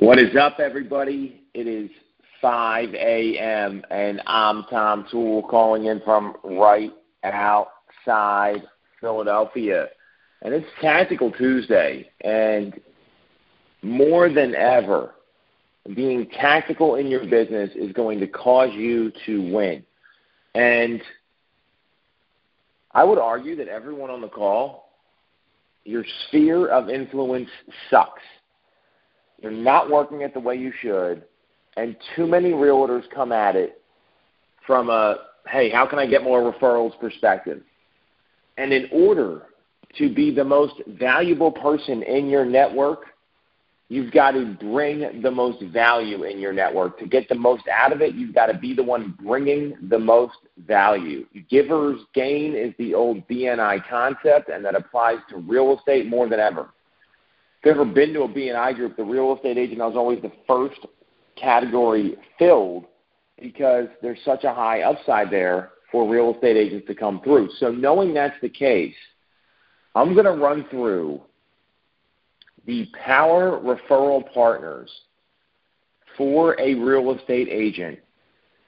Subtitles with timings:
[0.00, 1.42] What is up, everybody?
[1.54, 1.90] It is
[2.40, 3.82] 5 a.m.
[3.90, 6.92] and I'm Tom Toole calling in from right
[7.24, 8.62] outside
[9.00, 9.88] Philadelphia.
[10.42, 12.08] And it's Tactical Tuesday.
[12.20, 12.80] And
[13.82, 15.16] more than ever,
[15.96, 19.82] being tactical in your business is going to cause you to win.
[20.54, 21.02] And
[22.92, 24.90] I would argue that everyone on the call,
[25.82, 27.48] your sphere of influence
[27.90, 28.22] sucks
[29.40, 31.24] you're not working it the way you should,
[31.76, 33.80] and too many realtors come at it
[34.66, 35.18] from a
[35.48, 37.62] hey, how can I get more referrals perspective?
[38.58, 39.46] And in order
[39.96, 43.06] to be the most valuable person in your network,
[43.88, 46.98] you've got to bring the most value in your network.
[46.98, 49.98] To get the most out of it, you've got to be the one bringing the
[49.98, 50.36] most
[50.66, 51.24] value.
[51.48, 56.40] Givers gain is the old BNI concept, and that applies to real estate more than
[56.40, 56.68] ever
[57.60, 60.32] if you've ever been to a BNI group, the real estate agent is always the
[60.46, 60.86] first
[61.36, 62.86] category filled
[63.40, 67.48] because there's such a high upside there for real estate agents to come through.
[67.58, 68.94] So knowing that's the case,
[69.94, 71.20] I'm going to run through
[72.66, 74.90] the power referral partners
[76.16, 77.98] for a real estate agent.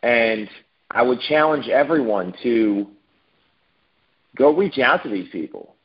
[0.03, 0.49] And
[0.91, 2.89] I would challenge everyone to
[4.37, 5.77] go reach out to these people.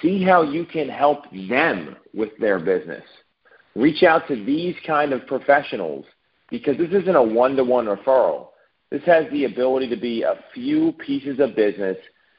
[0.00, 3.04] See how you can help them with their business.
[3.74, 6.04] Reach out to these kind of professionals
[6.50, 8.48] because this isn't a one to one referral.
[8.90, 11.96] This has the ability to be a few pieces of business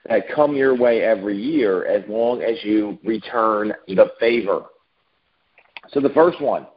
[0.07, 4.65] that come your way every year as long as you return the favor.
[5.89, 6.67] So the first one,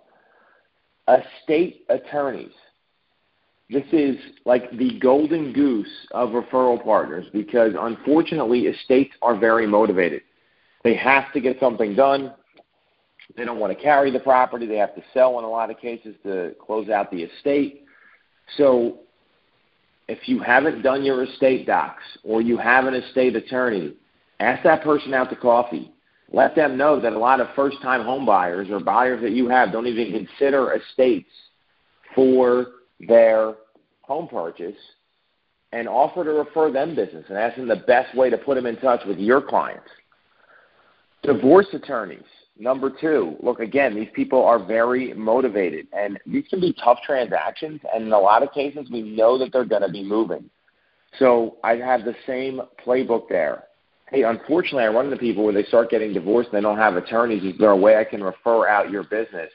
[1.08, 2.52] estate attorneys.
[3.68, 10.22] This is like the golden goose of referral partners because unfortunately estates are very motivated.
[10.86, 12.32] They have to get something done.
[13.36, 14.66] They don't want to carry the property.
[14.66, 17.82] They have to sell in a lot of cases to close out the estate.
[18.56, 19.00] So
[20.06, 23.94] if you haven't done your estate docs or you have an estate attorney,
[24.38, 25.92] ask that person out to coffee.
[26.32, 29.48] Let them know that a lot of first time home buyers or buyers that you
[29.48, 31.32] have don't even consider estates
[32.14, 32.66] for
[33.08, 33.54] their
[34.02, 34.76] home purchase
[35.72, 38.66] and offer to refer them business and ask them the best way to put them
[38.66, 39.90] in touch with your clients.
[41.26, 42.22] Divorce attorneys,
[42.58, 43.36] number two.
[43.42, 48.12] Look, again, these people are very motivated, and these can be tough transactions, and in
[48.12, 50.48] a lot of cases, we know that they're going to be moving.
[51.18, 53.64] So I have the same playbook there.
[54.10, 56.96] Hey, unfortunately, I run into people where they start getting divorced and they don't have
[56.96, 57.42] attorneys.
[57.42, 59.50] Is there a way I can refer out your business?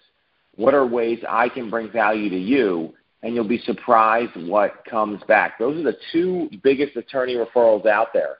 [0.56, 2.94] What are ways I can bring value to you?
[3.24, 5.58] And you'll be surprised what comes back.
[5.58, 8.38] Those are the two biggest attorney referrals out there.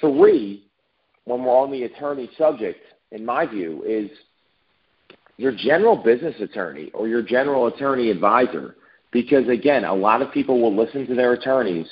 [0.00, 0.67] Three
[1.28, 2.80] when we're on the attorney subject,
[3.12, 4.10] in my view, is
[5.36, 8.76] your general business attorney or your general attorney advisor.
[9.12, 11.86] Because again, a lot of people will listen to their attorneys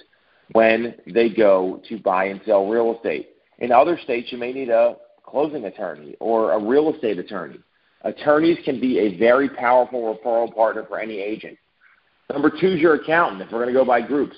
[0.53, 3.31] when they go to buy and sell real estate.
[3.59, 7.59] In other states, you may need a closing attorney or a real estate attorney.
[8.03, 11.57] Attorneys can be a very powerful referral partner for any agent.
[12.31, 14.37] Number two is your accountant, if we're going to go by groups.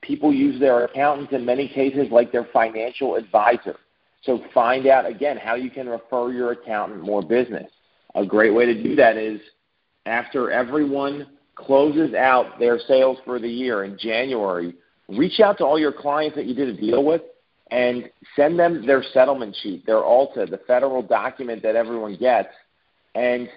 [0.00, 3.76] People use their accountants in many cases like their financial advisor.
[4.22, 7.70] So find out again how you can refer your accountant more business.
[8.14, 9.40] A great way to do that is
[10.06, 14.74] after everyone closes out their sales for the year in January,
[15.08, 17.22] reach out to all your clients that you did a deal with
[17.70, 22.48] and send them their settlement sheet, their ALTA, the federal document that everyone gets,
[23.14, 23.48] and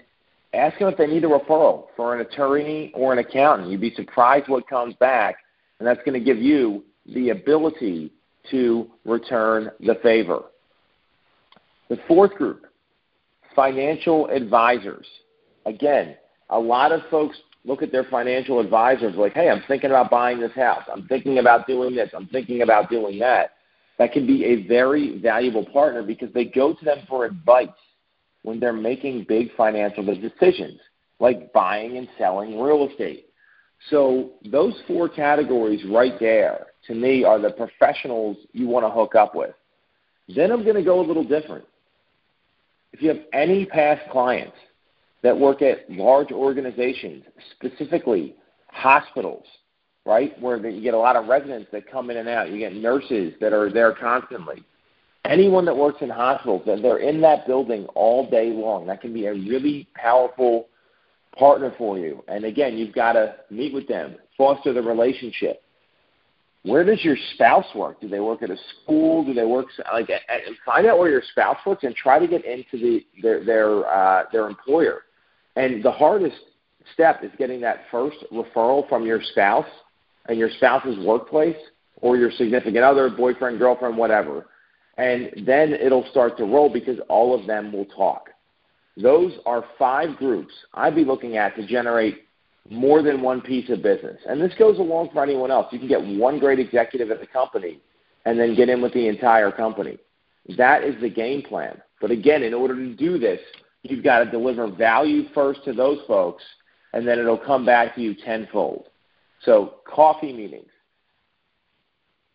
[0.54, 3.72] ask them if they need a referral for an attorney or an accountant.
[3.72, 5.38] You'd be surprised what comes back,
[5.80, 8.12] and that's going to give you the ability
[8.52, 10.44] to return the favor.
[11.90, 12.66] The fourth group,
[13.56, 15.06] financial advisors.
[15.66, 16.16] Again,
[16.50, 20.40] a lot of folks look at their financial advisors like, hey, I'm thinking about buying
[20.40, 20.84] this house.
[20.92, 22.10] I'm thinking about doing this.
[22.16, 23.52] I'm thinking about doing that.
[24.00, 27.70] That can be a very valuable partner because they go to them for advice
[28.42, 30.80] when they're making big financial decisions,
[31.20, 33.28] like buying and selling real estate.
[33.90, 39.16] So those four categories right there, to me, are the professionals you want to hook
[39.16, 39.54] up with.
[40.34, 41.66] Then I'm going to go a little different
[42.94, 44.56] if you have any past clients
[45.24, 47.24] that work at large organizations,
[47.56, 48.36] specifically
[48.68, 49.46] hospitals,
[50.06, 52.76] right, where you get a lot of residents that come in and out, you get
[52.76, 54.64] nurses that are there constantly.
[55.26, 58.86] Anyone that works in hospitals, and they're in that building all day long.
[58.88, 60.68] That can be a really powerful
[61.38, 62.24] partner for you.
[62.28, 65.64] And again, you've got to meet with them, foster the relationship.
[66.64, 68.00] Where does your spouse work?
[68.00, 69.26] Do they work at a school?
[69.26, 70.10] Do they work like?
[70.66, 74.24] Find out where your spouse works and try to get into the their their uh,
[74.32, 75.02] their employer.
[75.58, 76.38] And the hardest
[76.94, 79.68] step is getting that first referral from your spouse
[80.30, 81.58] and your spouse's workplace
[81.98, 84.46] or your significant other, boyfriend, girlfriend, whatever.
[84.98, 88.30] And then it'll start to roll because all of them will talk.
[88.96, 92.26] Those are five groups I'd be looking at to generate
[92.70, 94.20] more than one piece of business.
[94.28, 95.68] And this goes along for anyone else.
[95.72, 97.80] You can get one great executive at the company
[98.26, 99.98] and then get in with the entire company.
[100.58, 101.82] That is the game plan.
[102.00, 103.40] But again, in order to do this,
[103.84, 106.44] you've got to deliver value first to those folks,
[106.94, 108.86] and then it'll come back to you tenfold.
[109.44, 110.70] So, coffee meetings,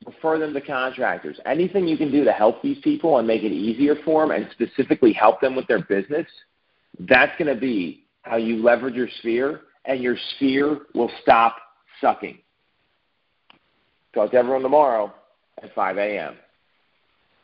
[0.07, 1.39] refer them to contractors.
[1.47, 4.49] Anything you can do to help these people and make it easier for them and
[4.53, 6.27] specifically help them with their business,
[7.01, 11.57] that's going to be how you leverage your sphere and your sphere will stop
[12.01, 12.39] sucking.
[14.15, 15.13] Talk to everyone tomorrow
[15.63, 16.37] at 5 a.m.